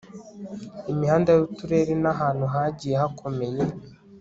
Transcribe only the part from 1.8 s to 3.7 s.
n ahantu hagiye hakomeye